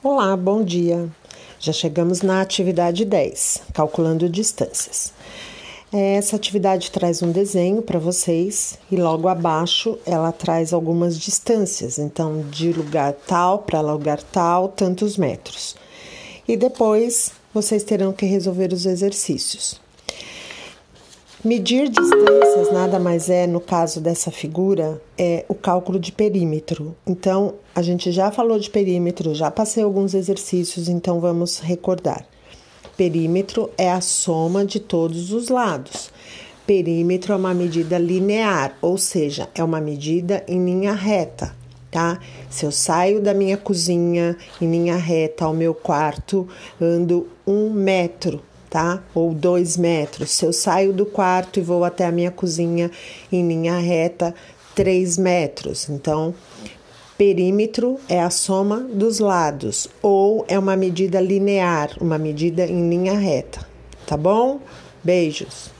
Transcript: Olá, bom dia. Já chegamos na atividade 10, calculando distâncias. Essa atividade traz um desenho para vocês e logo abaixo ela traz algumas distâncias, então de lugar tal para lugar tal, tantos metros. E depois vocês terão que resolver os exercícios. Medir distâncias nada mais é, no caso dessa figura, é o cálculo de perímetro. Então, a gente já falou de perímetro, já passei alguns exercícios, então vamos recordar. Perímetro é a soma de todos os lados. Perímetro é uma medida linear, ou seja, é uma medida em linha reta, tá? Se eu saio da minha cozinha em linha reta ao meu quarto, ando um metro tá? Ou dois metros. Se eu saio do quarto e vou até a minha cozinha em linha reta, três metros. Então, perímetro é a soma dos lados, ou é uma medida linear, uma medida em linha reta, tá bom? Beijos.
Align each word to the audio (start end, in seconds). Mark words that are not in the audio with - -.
Olá, 0.00 0.36
bom 0.36 0.62
dia. 0.62 1.08
Já 1.58 1.72
chegamos 1.72 2.22
na 2.22 2.40
atividade 2.40 3.04
10, 3.04 3.62
calculando 3.74 4.28
distâncias. 4.28 5.12
Essa 5.92 6.36
atividade 6.36 6.92
traz 6.92 7.20
um 7.20 7.32
desenho 7.32 7.82
para 7.82 7.98
vocês 7.98 8.78
e 8.92 8.94
logo 8.94 9.26
abaixo 9.26 9.98
ela 10.06 10.30
traz 10.30 10.72
algumas 10.72 11.18
distâncias, 11.18 11.98
então 11.98 12.42
de 12.48 12.72
lugar 12.72 13.12
tal 13.12 13.58
para 13.58 13.80
lugar 13.80 14.22
tal, 14.22 14.68
tantos 14.68 15.16
metros. 15.16 15.74
E 16.46 16.56
depois 16.56 17.32
vocês 17.52 17.82
terão 17.82 18.12
que 18.12 18.24
resolver 18.24 18.72
os 18.72 18.86
exercícios. 18.86 19.80
Medir 21.44 21.88
distâncias 21.88 22.72
nada 22.72 22.98
mais 22.98 23.30
é, 23.30 23.46
no 23.46 23.60
caso 23.60 24.00
dessa 24.00 24.28
figura, 24.28 25.00
é 25.16 25.44
o 25.48 25.54
cálculo 25.54 25.96
de 25.96 26.10
perímetro. 26.10 26.96
Então, 27.06 27.54
a 27.72 27.80
gente 27.80 28.10
já 28.10 28.32
falou 28.32 28.58
de 28.58 28.68
perímetro, 28.68 29.32
já 29.36 29.48
passei 29.48 29.84
alguns 29.84 30.14
exercícios, 30.14 30.88
então 30.88 31.20
vamos 31.20 31.60
recordar. 31.60 32.26
Perímetro 32.96 33.70
é 33.78 33.88
a 33.88 34.00
soma 34.00 34.64
de 34.64 34.80
todos 34.80 35.30
os 35.30 35.48
lados. 35.48 36.10
Perímetro 36.66 37.32
é 37.32 37.36
uma 37.36 37.54
medida 37.54 37.98
linear, 37.98 38.76
ou 38.82 38.98
seja, 38.98 39.48
é 39.54 39.62
uma 39.62 39.80
medida 39.80 40.42
em 40.48 40.64
linha 40.64 40.92
reta, 40.92 41.54
tá? 41.88 42.18
Se 42.50 42.66
eu 42.66 42.72
saio 42.72 43.22
da 43.22 43.32
minha 43.32 43.56
cozinha 43.56 44.36
em 44.60 44.68
linha 44.68 44.96
reta 44.96 45.44
ao 45.44 45.54
meu 45.54 45.72
quarto, 45.72 46.48
ando 46.80 47.28
um 47.46 47.70
metro 47.70 48.42
tá? 48.70 49.02
Ou 49.14 49.32
dois 49.32 49.76
metros. 49.76 50.30
Se 50.30 50.44
eu 50.44 50.52
saio 50.52 50.92
do 50.92 51.06
quarto 51.06 51.58
e 51.58 51.62
vou 51.62 51.84
até 51.84 52.06
a 52.06 52.12
minha 52.12 52.30
cozinha 52.30 52.90
em 53.30 53.46
linha 53.46 53.78
reta, 53.78 54.34
três 54.74 55.18
metros. 55.18 55.88
Então, 55.88 56.34
perímetro 57.16 57.98
é 58.08 58.20
a 58.20 58.30
soma 58.30 58.78
dos 58.78 59.18
lados, 59.18 59.88
ou 60.00 60.44
é 60.48 60.58
uma 60.58 60.76
medida 60.76 61.20
linear, 61.20 61.90
uma 62.00 62.16
medida 62.16 62.64
em 62.64 62.88
linha 62.88 63.18
reta, 63.18 63.66
tá 64.06 64.16
bom? 64.16 64.60
Beijos. 65.02 65.77